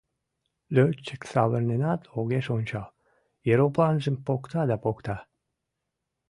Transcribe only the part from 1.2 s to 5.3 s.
савырненат огеш ончал, еропланжым покта да покта.